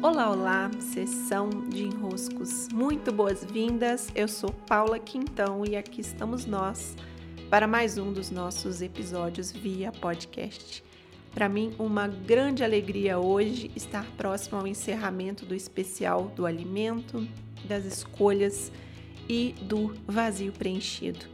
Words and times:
Olá, 0.00 0.30
olá, 0.30 0.70
sessão 0.78 1.50
de 1.68 1.82
enroscos. 1.82 2.68
Muito 2.72 3.10
boas-vindas. 3.10 4.08
Eu 4.14 4.28
sou 4.28 4.52
Paula 4.52 4.96
Quintão 4.96 5.64
e 5.66 5.74
aqui 5.74 6.00
estamos 6.00 6.46
nós 6.46 6.94
para 7.50 7.66
mais 7.66 7.98
um 7.98 8.12
dos 8.12 8.30
nossos 8.30 8.80
episódios 8.80 9.50
via 9.50 9.90
podcast. 9.90 10.84
Para 11.34 11.48
mim, 11.48 11.74
uma 11.80 12.06
grande 12.06 12.62
alegria 12.62 13.18
hoje 13.18 13.72
estar 13.74 14.04
próximo 14.16 14.60
ao 14.60 14.68
encerramento 14.68 15.44
do 15.44 15.52
especial 15.52 16.28
do 16.28 16.46
alimento, 16.46 17.26
das 17.64 17.84
escolhas 17.84 18.70
e 19.28 19.52
do 19.62 19.96
vazio 20.06 20.52
preenchido. 20.52 21.26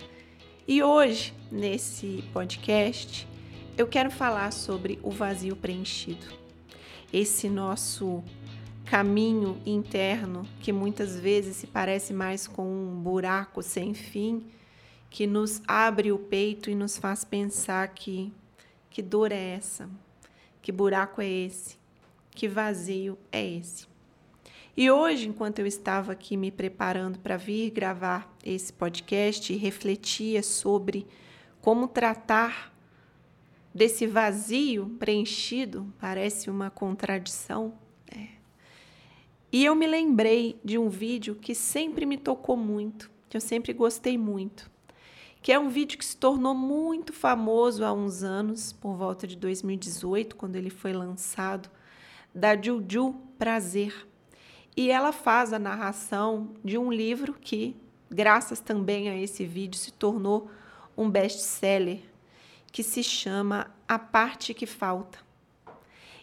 E 0.66 0.82
hoje, 0.82 1.34
nesse 1.52 2.24
podcast, 2.32 3.28
eu 3.76 3.86
quero 3.86 4.10
falar 4.10 4.54
sobre 4.54 4.98
o 5.02 5.10
vazio 5.10 5.54
preenchido. 5.54 6.26
Esse 7.12 7.48
nosso 7.48 8.24
caminho 8.84 9.60
interno 9.64 10.46
que 10.61 10.72
muitas 10.72 11.18
vezes 11.18 11.56
se 11.56 11.66
parece 11.66 12.12
mais 12.12 12.46
com 12.46 12.66
um 12.66 13.00
buraco 13.00 13.62
sem 13.62 13.94
fim, 13.94 14.46
que 15.11 15.26
nos 15.26 15.62
abre 15.66 16.12
o 16.12 16.18
peito 16.18 16.70
e 16.70 16.75
nos 16.75 16.96
faz 16.96 17.25
pensar 17.25 17.89
que 17.89 18.32
que 18.94 19.02
dor 19.02 19.32
é 19.32 19.56
essa? 19.56 19.90
Que 20.62 20.70
buraco 20.70 21.20
é 21.20 21.28
esse? 21.28 21.76
Que 22.30 22.46
vazio 22.46 23.18
é 23.32 23.44
esse? 23.44 23.89
E 24.76 24.89
hoje, 24.89 25.28
enquanto 25.28 25.58
eu 25.58 25.66
estava 25.66 26.12
aqui 26.12 26.36
me 26.36 26.53
preparando 26.53 27.18
para 27.18 27.36
vir 27.36 27.70
gravar 27.70 28.32
esse 28.44 28.72
podcast 28.72 29.53
e 29.53 29.56
refletia 29.56 30.44
sobre 30.44 31.08
como 31.61 31.89
tratar 31.89 32.72
desse 33.75 34.06
vazio 34.06 34.91
preenchido, 34.98 35.92
parece 36.00 36.48
uma 36.48 36.70
contradição, 36.70 37.75
e 39.55 39.64
eu 39.64 39.77
me 39.77 39.86
lembrei 39.86 40.58
de 40.64 40.77
um 40.77 40.89
vídeo 40.89 41.36
que 41.36 41.55
sempre 41.55 42.05
me 42.05 42.19
tocou 42.19 42.56
muito, 42.56 43.09
que 43.28 43.37
eu 43.37 43.41
sempre 43.41 43.73
gostei 43.73 44.19
muito, 44.19 44.69
que 45.41 45.53
é 45.53 45.59
um 45.61 45.69
vídeo 45.69 45.97
que 45.97 46.05
se 46.05 46.17
tornou 46.17 46.56
muito 46.56 47.12
famoso 47.12 47.84
há 47.84 47.93
uns 47.93 48.25
anos, 48.25 48.73
por 48.73 48.97
volta 48.97 49.28
de 49.28 49.37
2018, 49.37 50.34
quando 50.34 50.56
ele 50.56 50.70
foi 50.70 50.93
lançado, 50.93 51.70
da 52.34 52.61
Juju 52.61 53.15
Prazer. 53.39 54.09
E 54.77 54.91
ela 54.91 55.12
faz 55.12 55.53
a 55.53 55.59
narração 55.61 56.50
de 56.65 56.77
um 56.77 56.93
livro 56.93 57.33
que, 57.33 57.77
graças 58.11 58.59
também 58.59 59.09
a 59.09 59.17
esse 59.17 59.45
vídeo, 59.45 59.78
se 59.78 59.93
tornou 59.93 60.50
um 60.97 61.09
best-seller, 61.09 62.00
que 62.73 62.83
se 62.83 63.05
chama 63.05 63.73
A 63.87 64.00
Parte 64.00 64.53
que 64.53 64.67
Falta. 64.67 65.21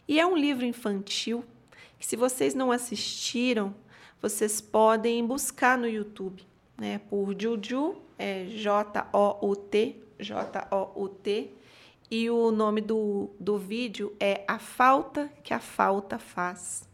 E 0.06 0.20
é 0.20 0.26
um 0.26 0.36
livro 0.36 0.66
infantil 0.66 1.46
se 2.06 2.16
vocês 2.16 2.54
não 2.54 2.72
assistiram, 2.72 3.74
vocês 4.22 4.62
podem 4.62 5.26
buscar 5.26 5.78
no 5.78 5.88
YouTube, 5.88 6.44
né? 6.78 7.00
Por 7.10 7.36
Juju, 7.40 7.96
é 8.18 8.46
J-O-U-T, 8.46 9.96
J-O-U-T, 10.20 11.52
e 12.10 12.30
o 12.30 12.52
nome 12.52 12.82
do, 12.82 13.30
do 13.40 13.58
vídeo 13.58 14.16
é 14.20 14.44
A 14.48 14.60
Falta 14.60 15.32
que 15.44 15.54
a 15.54 15.60
Falta 15.60 16.20
Faz. 16.20 16.88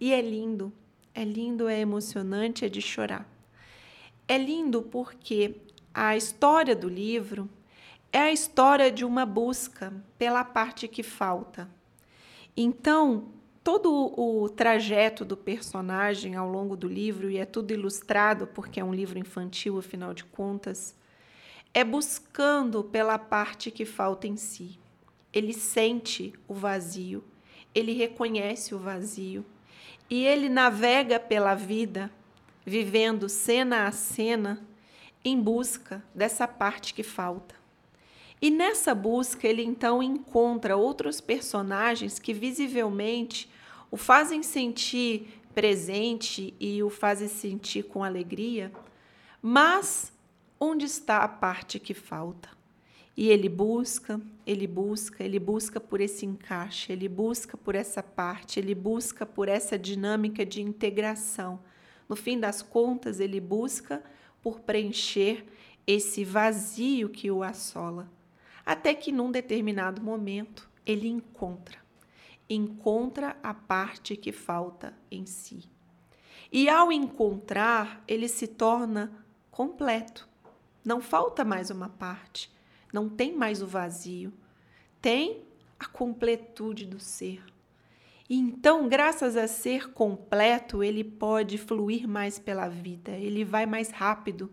E 0.00 0.12
é 0.12 0.22
lindo, 0.22 0.72
é 1.14 1.24
lindo, 1.24 1.68
é 1.68 1.80
emocionante, 1.80 2.64
é 2.64 2.68
de 2.68 2.80
chorar. 2.80 3.28
É 4.28 4.38
lindo 4.38 4.82
porque 4.82 5.56
a 5.92 6.16
história 6.16 6.76
do 6.76 6.88
livro 6.88 7.48
é 8.12 8.20
a 8.20 8.32
história 8.32 8.90
de 8.90 9.04
uma 9.04 9.26
busca 9.26 9.92
pela 10.16 10.44
parte 10.44 10.86
que 10.86 11.02
falta. 11.02 11.68
Então, 12.56 13.26
todo 13.68 14.14
o 14.18 14.48
trajeto 14.48 15.26
do 15.26 15.36
personagem 15.36 16.34
ao 16.34 16.48
longo 16.48 16.74
do 16.74 16.88
livro, 16.88 17.30
e 17.30 17.36
é 17.36 17.44
tudo 17.44 17.70
ilustrado 17.70 18.46
porque 18.46 18.80
é 18.80 18.84
um 18.84 18.94
livro 18.94 19.18
infantil, 19.18 19.78
afinal 19.78 20.14
de 20.14 20.24
contas, 20.24 20.96
é 21.74 21.84
buscando 21.84 22.82
pela 22.82 23.18
parte 23.18 23.70
que 23.70 23.84
falta 23.84 24.26
em 24.26 24.38
si. 24.38 24.80
Ele 25.34 25.52
sente 25.52 26.32
o 26.48 26.54
vazio, 26.54 27.22
ele 27.74 27.92
reconhece 27.92 28.74
o 28.74 28.78
vazio 28.78 29.44
e 30.08 30.24
ele 30.24 30.48
navega 30.48 31.20
pela 31.20 31.54
vida, 31.54 32.10
vivendo 32.64 33.28
cena 33.28 33.86
a 33.86 33.92
cena, 33.92 34.66
em 35.22 35.38
busca 35.38 36.02
dessa 36.14 36.48
parte 36.48 36.94
que 36.94 37.02
falta. 37.02 37.54
E 38.40 38.50
nessa 38.50 38.94
busca 38.94 39.46
ele 39.46 39.62
então 39.62 40.02
encontra 40.02 40.74
outros 40.74 41.20
personagens 41.20 42.18
que 42.18 42.32
visivelmente 42.32 43.57
o 43.90 43.96
fazem 43.96 44.42
sentir 44.42 45.40
presente 45.54 46.54
e 46.60 46.82
o 46.82 46.90
fazem 46.90 47.28
sentir 47.28 47.84
com 47.84 48.04
alegria, 48.04 48.70
mas 49.42 50.12
onde 50.60 50.84
está 50.84 51.18
a 51.18 51.28
parte 51.28 51.78
que 51.78 51.94
falta? 51.94 52.50
E 53.16 53.28
ele 53.30 53.48
busca, 53.48 54.20
ele 54.46 54.66
busca, 54.66 55.24
ele 55.24 55.40
busca 55.40 55.80
por 55.80 56.00
esse 56.00 56.24
encaixe, 56.24 56.92
ele 56.92 57.08
busca 57.08 57.56
por 57.56 57.74
essa 57.74 58.02
parte, 58.02 58.60
ele 58.60 58.74
busca 58.74 59.26
por 59.26 59.48
essa 59.48 59.76
dinâmica 59.76 60.46
de 60.46 60.62
integração. 60.62 61.58
No 62.08 62.14
fim 62.14 62.38
das 62.38 62.62
contas, 62.62 63.18
ele 63.18 63.40
busca 63.40 64.02
por 64.40 64.60
preencher 64.60 65.44
esse 65.84 66.24
vazio 66.24 67.08
que 67.08 67.30
o 67.30 67.42
assola, 67.42 68.08
até 68.64 68.94
que 68.94 69.10
num 69.10 69.32
determinado 69.32 70.00
momento 70.00 70.70
ele 70.86 71.08
encontra 71.08 71.87
encontra 72.48 73.36
a 73.42 73.52
parte 73.52 74.16
que 74.16 74.32
falta 74.32 74.94
em 75.10 75.26
si. 75.26 75.68
E 76.50 76.68
ao 76.68 76.90
encontrar, 76.90 78.02
ele 78.08 78.28
se 78.28 78.46
torna 78.46 79.12
completo. 79.50 80.28
Não 80.84 81.00
falta 81.00 81.44
mais 81.44 81.70
uma 81.70 81.88
parte, 81.88 82.50
não 82.92 83.08
tem 83.08 83.36
mais 83.36 83.60
o 83.60 83.66
vazio, 83.66 84.32
tem 85.02 85.42
a 85.78 85.86
completude 85.86 86.86
do 86.86 86.98
ser. 86.98 87.42
Então, 88.30 88.88
graças 88.88 89.38
a 89.38 89.48
ser 89.48 89.90
completo, 89.92 90.82
ele 90.82 91.02
pode 91.02 91.56
fluir 91.56 92.06
mais 92.06 92.38
pela 92.38 92.68
vida, 92.68 93.12
ele 93.12 93.42
vai 93.42 93.64
mais 93.64 93.90
rápido. 93.90 94.50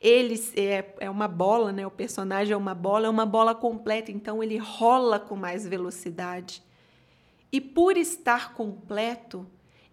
Ele 0.00 0.34
é, 0.56 0.94
é 1.00 1.10
uma 1.10 1.26
bola, 1.26 1.72
né? 1.72 1.84
O 1.84 1.90
personagem 1.90 2.52
é 2.52 2.56
uma 2.56 2.74
bola, 2.74 3.06
é 3.06 3.10
uma 3.10 3.26
bola 3.26 3.52
completa, 3.52 4.12
então 4.12 4.42
ele 4.42 4.58
rola 4.58 5.18
com 5.18 5.34
mais 5.34 5.66
velocidade. 5.66 6.62
E 7.50 7.60
por 7.60 7.96
estar 7.96 8.54
completo, 8.54 9.46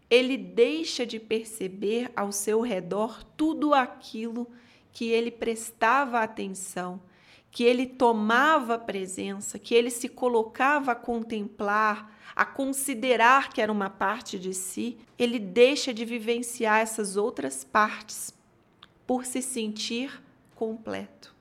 ele 0.09 0.37
deixa 0.37 1.05
de 1.05 1.19
perceber 1.19 2.11
ao 2.15 2.31
seu 2.31 2.61
redor 2.61 3.23
tudo 3.35 3.73
aquilo 3.73 4.47
que 4.91 5.05
ele 5.05 5.31
prestava 5.31 6.19
atenção, 6.19 7.01
que 7.49 7.63
ele 7.63 7.85
tomava 7.85 8.77
presença, 8.77 9.57
que 9.57 9.73
ele 9.73 9.89
se 9.89 10.07
colocava 10.07 10.91
a 10.91 10.95
contemplar, 10.95 12.15
a 12.35 12.45
considerar 12.45 13.49
que 13.49 13.61
era 13.61 13.71
uma 13.71 13.89
parte 13.89 14.37
de 14.37 14.53
si, 14.53 14.97
ele 15.17 15.39
deixa 15.39 15.93
de 15.93 16.05
vivenciar 16.05 16.79
essas 16.79 17.15
outras 17.15 17.63
partes 17.63 18.33
por 19.05 19.25
se 19.25 19.41
sentir 19.41 20.21
completo. 20.55 21.32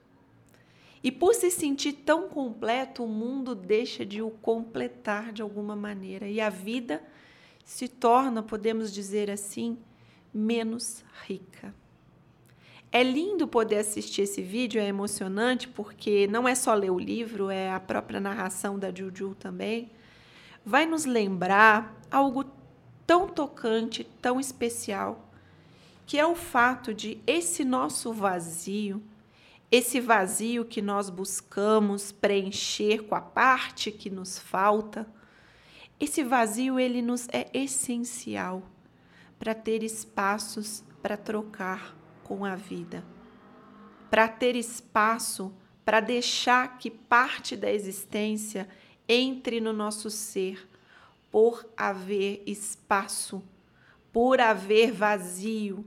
E 1.02 1.10
por 1.10 1.34
se 1.34 1.50
sentir 1.50 1.92
tão 1.92 2.28
completo, 2.28 3.04
o 3.04 3.08
mundo 3.08 3.54
deixa 3.54 4.06
de 4.06 4.22
o 4.22 4.30
completar 4.30 5.32
de 5.32 5.42
alguma 5.42 5.74
maneira 5.74 6.28
e 6.28 6.40
a 6.40 6.48
vida 6.48 7.02
se 7.64 7.88
torna, 7.88 8.42
podemos 8.42 8.92
dizer 8.92 9.30
assim, 9.30 9.78
menos 10.32 11.04
rica. 11.26 11.74
É 12.90 13.02
lindo 13.02 13.48
poder 13.48 13.78
assistir 13.78 14.22
esse 14.22 14.42
vídeo, 14.42 14.80
é 14.80 14.86
emocionante 14.86 15.66
porque 15.66 16.26
não 16.26 16.46
é 16.46 16.54
só 16.54 16.74
ler 16.74 16.90
o 16.90 16.98
livro, 16.98 17.50
é 17.50 17.72
a 17.72 17.80
própria 17.80 18.20
narração 18.20 18.78
da 18.78 18.94
Juju 18.94 19.34
também. 19.34 19.90
Vai 20.64 20.84
nos 20.86 21.04
lembrar 21.04 21.98
algo 22.10 22.44
tão 23.06 23.26
tocante, 23.26 24.04
tão 24.20 24.38
especial, 24.38 25.32
que 26.06 26.18
é 26.18 26.26
o 26.26 26.34
fato 26.34 26.92
de 26.92 27.18
esse 27.26 27.64
nosso 27.64 28.12
vazio, 28.12 29.02
esse 29.72 29.98
vazio 29.98 30.64
que 30.64 30.80
nós 30.80 31.10
buscamos 31.10 32.12
preencher 32.12 33.02
com 33.02 33.16
a 33.16 33.20
parte 33.20 33.90
que 33.90 34.08
nos 34.08 34.38
falta, 34.38 35.04
esse 35.98 36.22
vazio 36.22 36.78
ele 36.78 37.02
nos 37.02 37.26
é 37.32 37.50
essencial 37.52 38.62
para 39.36 39.54
ter 39.54 39.82
espaços 39.82 40.84
para 41.02 41.16
trocar 41.16 41.96
com 42.22 42.44
a 42.44 42.54
vida, 42.54 43.04
para 44.08 44.28
ter 44.28 44.54
espaço 44.54 45.52
para 45.84 46.00
deixar 46.00 46.78
que 46.78 46.90
parte 46.90 47.56
da 47.56 47.70
existência 47.70 48.68
entre 49.08 49.60
no 49.60 49.72
nosso 49.72 50.10
ser, 50.10 50.68
por 51.30 51.66
haver 51.76 52.42
espaço, 52.46 53.42
por 54.12 54.40
haver 54.40 54.92
vazio. 54.92 55.84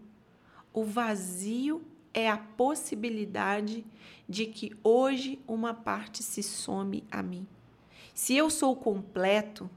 O 0.74 0.84
vazio 0.84 1.82
é 2.16 2.28
a 2.28 2.38
possibilidade 2.38 3.86
de 4.28 4.48
que 4.48 4.76
hoje 4.84 5.38
uma 5.48 5.76
parte 5.76 6.24
se 6.24 6.42
some 6.42 7.04
a 7.12 7.22
mim. 7.22 7.46
Se 8.16 8.36
eu 8.36 8.50
sou 8.50 8.76
completo, 8.76 9.70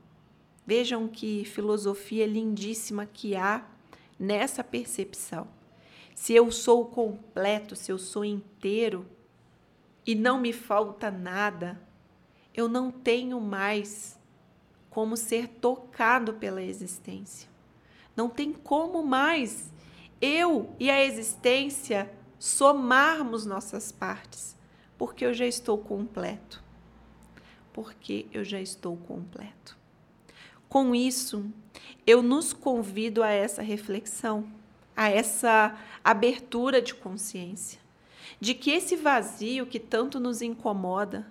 Vejam 0.69 1.09
que 1.09 1.47
filosofia 1.47 2.27
lindíssima 2.27 3.07
que 3.07 3.35
há 3.35 3.67
nessa 4.19 4.63
percepção. 4.63 5.49
Se 6.15 6.35
eu 6.35 6.53
sou 6.53 6.85
completo, 6.85 7.75
se 7.75 7.91
eu 7.91 7.97
sou 7.97 8.23
inteiro 8.23 9.07
e 10.07 10.15
não 10.15 10.39
me 10.39 10.53
falta 10.53 11.11
nada, 11.11 11.81
eu 12.53 12.69
não 12.69 12.91
tenho 12.91 13.41
mais 13.41 14.21
como 14.91 15.17
ser 15.17 15.49
tocado 15.49 16.35
pela 16.35 16.63
existência. 16.63 17.49
Não 18.15 18.29
tem 18.29 18.53
como 18.53 19.03
mais 19.03 19.73
eu 20.21 20.77
e 20.79 20.91
a 20.91 21.03
existência 21.03 22.13
somarmos 22.39 23.45
nossas 23.45 23.91
partes, 23.91 24.57
porque 24.97 25.25
eu 25.25 25.35
já 25.35 25.47
estou 25.47 25.79
completo. 25.79 26.63
Porque 27.73 28.27
eu 28.33 28.45
já 28.45 28.61
estou 28.61 28.97
completo. 28.97 29.77
Com 30.69 30.95
isso, 30.95 31.51
eu 32.07 32.23
nos 32.23 32.53
convido 32.53 33.23
a 33.23 33.31
essa 33.31 33.63
reflexão, 33.63 34.49
a 34.97 35.09
essa 35.09 35.79
abertura 36.03 36.83
de 36.83 36.95
consciência, 36.95 37.81
de 38.41 38.55
que 38.55 38.71
esse 38.71 38.97
vazio 38.97 39.67
que 39.67 39.79
tanto 39.79 40.19
nos 40.19 40.43
incomoda, 40.43 41.27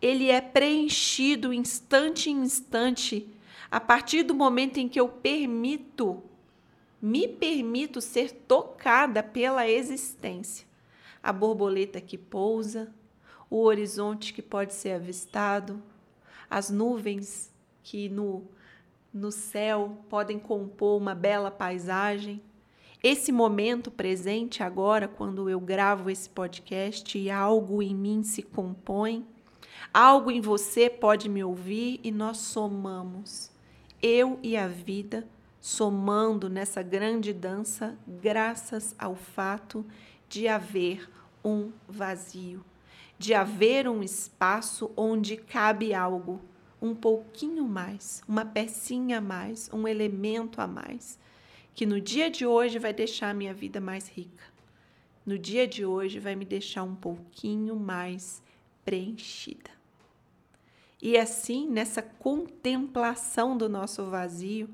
ele 0.00 0.30
é 0.30 0.40
preenchido 0.40 1.52
instante 1.52 2.30
em 2.30 2.42
instante 2.42 3.28
a 3.70 3.78
partir 3.78 4.22
do 4.22 4.34
momento 4.34 4.78
em 4.78 4.88
que 4.88 4.98
eu 4.98 5.08
permito 5.08 6.22
me 7.00 7.26
permito 7.26 8.00
ser 8.00 8.32
tocada 8.32 9.22
pela 9.22 9.68
existência. 9.68 10.66
A 11.22 11.32
borboleta 11.32 12.00
que 12.00 12.18
pousa, 12.18 12.92
o 13.48 13.62
horizonte 13.62 14.32
que 14.32 14.42
pode 14.42 14.74
ser 14.74 14.92
avistado, 14.92 15.82
as 16.48 16.70
nuvens 16.70 17.50
que 17.82 18.08
no, 18.08 18.44
no 19.12 19.32
céu 19.32 19.98
podem 20.08 20.38
compor 20.38 21.00
uma 21.00 21.14
bela 21.14 21.50
paisagem. 21.50 22.42
Esse 23.02 23.32
momento 23.32 23.90
presente 23.90 24.62
agora, 24.62 25.08
quando 25.08 25.48
eu 25.48 25.58
gravo 25.58 26.10
esse 26.10 26.28
podcast 26.28 27.16
e 27.18 27.30
algo 27.30 27.82
em 27.82 27.94
mim 27.94 28.22
se 28.22 28.42
compõe, 28.42 29.26
algo 29.92 30.30
em 30.30 30.40
você 30.40 30.90
pode 30.90 31.28
me 31.28 31.42
ouvir 31.42 31.98
e 32.04 32.10
nós 32.10 32.38
somamos. 32.38 33.50
Eu 34.02 34.38
e 34.42 34.56
a 34.56 34.68
vida 34.68 35.26
somando 35.60 36.48
nessa 36.48 36.82
grande 36.82 37.32
dança, 37.32 37.96
graças 38.06 38.94
ao 38.98 39.14
fato 39.14 39.84
de 40.28 40.48
haver 40.48 41.08
um 41.44 41.70
vazio, 41.88 42.64
de 43.18 43.34
haver 43.34 43.88
um 43.88 44.02
espaço 44.02 44.90
onde 44.96 45.36
cabe 45.36 45.92
algo, 45.92 46.40
um 46.80 46.94
pouquinho 46.94 47.64
mais, 47.64 48.22
uma 48.26 48.44
pecinha 48.44 49.18
a 49.18 49.20
mais, 49.20 49.68
um 49.72 49.86
elemento 49.86 50.60
a 50.60 50.66
mais, 50.66 51.18
que 51.74 51.84
no 51.84 52.00
dia 52.00 52.30
de 52.30 52.46
hoje 52.46 52.78
vai 52.78 52.92
deixar 52.92 53.30
a 53.30 53.34
minha 53.34 53.52
vida 53.52 53.80
mais 53.80 54.08
rica. 54.08 54.44
No 55.26 55.38
dia 55.38 55.66
de 55.66 55.84
hoje 55.84 56.18
vai 56.18 56.34
me 56.34 56.44
deixar 56.44 56.82
um 56.82 56.94
pouquinho 56.94 57.76
mais 57.76 58.42
preenchida. 58.84 59.70
E 61.02 61.16
assim, 61.16 61.68
nessa 61.68 62.02
contemplação 62.02 63.56
do 63.56 63.68
nosso 63.68 64.04
vazio, 64.06 64.68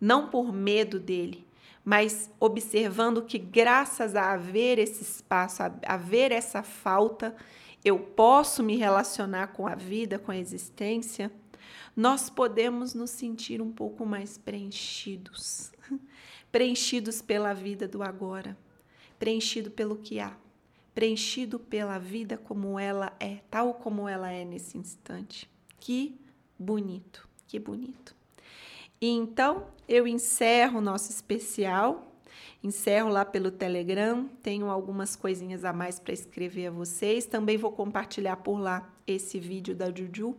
não 0.00 0.28
por 0.28 0.52
medo 0.52 0.98
dele, 0.98 1.46
mas 1.84 2.30
observando 2.38 3.22
que, 3.22 3.38
graças 3.38 4.14
a 4.14 4.32
haver 4.32 4.78
esse 4.78 5.02
espaço, 5.02 5.62
a 5.62 5.72
haver 5.86 6.32
essa 6.32 6.62
falta, 6.62 7.34
eu 7.84 7.98
posso 7.98 8.62
me 8.62 8.76
relacionar 8.76 9.48
com 9.48 9.66
a 9.66 9.74
vida, 9.74 10.18
com 10.18 10.30
a 10.30 10.36
existência, 10.36 11.30
nós 11.96 12.30
podemos 12.30 12.94
nos 12.94 13.10
sentir 13.10 13.60
um 13.60 13.72
pouco 13.72 14.06
mais 14.06 14.38
preenchidos 14.38 15.72
preenchidos 16.50 17.22
pela 17.22 17.52
vida 17.52 17.86
do 17.86 18.02
agora, 18.02 18.56
preenchido 19.18 19.70
pelo 19.70 19.96
que 19.96 20.18
há, 20.18 20.36
preenchido 20.94 21.58
pela 21.58 21.98
vida 21.98 22.36
como 22.36 22.78
ela 22.78 23.14
é, 23.20 23.36
tal 23.50 23.74
como 23.74 24.08
ela 24.08 24.30
é 24.30 24.44
nesse 24.44 24.76
instante. 24.76 25.48
Que 25.78 26.20
bonito, 26.58 27.28
que 27.46 27.58
bonito. 27.58 28.14
E 29.02 29.08
então 29.08 29.66
eu 29.88 30.06
encerro 30.06 30.76
o 30.76 30.82
nosso 30.82 31.10
especial, 31.10 32.12
encerro 32.62 33.08
lá 33.08 33.24
pelo 33.24 33.50
Telegram, 33.50 34.28
tenho 34.42 34.68
algumas 34.68 35.16
coisinhas 35.16 35.64
a 35.64 35.72
mais 35.72 35.98
para 35.98 36.12
escrever 36.12 36.66
a 36.66 36.70
vocês. 36.70 37.24
Também 37.24 37.56
vou 37.56 37.72
compartilhar 37.72 38.36
por 38.36 38.58
lá 38.58 38.92
esse 39.06 39.40
vídeo 39.40 39.74
da 39.74 39.90
Juju 39.90 40.36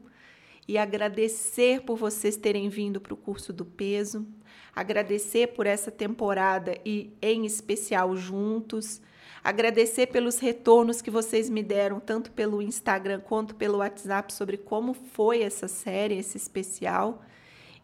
e 0.68 0.78
agradecer 0.78 1.82
por 1.82 1.98
vocês 1.98 2.38
terem 2.38 2.70
vindo 2.70 3.02
para 3.02 3.16
o 3.16 3.18
curso 3.18 3.52
do 3.52 3.66
peso, 3.66 4.28
agradecer 4.76 5.48
por 5.48 5.66
essa 5.66 5.90
temporada 5.90 6.78
e 6.86 7.12
em 7.20 7.48
especial 7.48 8.16
juntos, 8.16 9.02
agradecer 9.44 10.06
pelos 10.06 10.38
retornos 10.38 11.02
que 11.02 11.10
vocês 11.10 11.50
me 11.50 11.64
deram 11.64 12.00
tanto 12.00 12.32
pelo 12.32 12.62
Instagram 12.62 13.22
quanto 13.22 13.56
pelo 13.56 13.80
WhatsApp 13.80 14.32
sobre 14.32 14.56
como 14.56 14.94
foi 14.94 15.42
essa 15.42 15.68
série, 15.68 16.20
esse 16.20 16.38
especial 16.38 17.24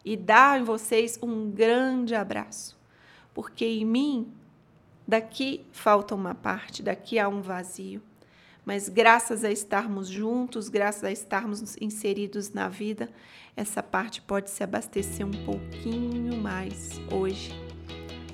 e 0.08 0.16
dar 0.16 0.58
em 0.58 0.64
vocês 0.64 1.18
um 1.22 1.50
grande 1.50 2.14
abraço, 2.14 2.74
porque 3.34 3.66
em 3.66 3.84
mim 3.84 4.32
daqui 5.06 5.66
falta 5.70 6.14
uma 6.14 6.34
parte, 6.34 6.82
daqui 6.82 7.18
há 7.18 7.28
um 7.28 7.42
vazio. 7.42 8.00
Mas 8.64 8.88
graças 8.88 9.44
a 9.44 9.50
estarmos 9.50 10.08
juntos, 10.08 10.70
graças 10.70 11.04
a 11.04 11.12
estarmos 11.12 11.76
inseridos 11.78 12.50
na 12.54 12.70
vida, 12.70 13.10
essa 13.54 13.82
parte 13.82 14.22
pode 14.22 14.48
se 14.48 14.64
abastecer 14.64 15.26
um 15.26 15.44
pouquinho 15.44 16.38
mais 16.38 16.92
hoje, 17.12 17.52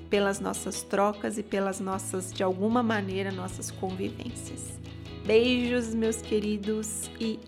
pelas 0.09 0.39
nossas 0.39 0.83
trocas 0.83 1.39
e 1.39 1.43
pelas 1.43 1.81
nossas, 1.81 2.33
de 2.33 2.45
alguma 2.45 2.85
maneira, 2.85 3.33
nossas 3.33 3.73
convivências. 3.73 4.79
Beijos, 5.27 5.93
meus 5.93 6.23
queridos, 6.23 7.11
e! 7.19 7.44